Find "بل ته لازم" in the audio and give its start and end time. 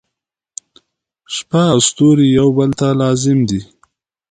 2.57-3.37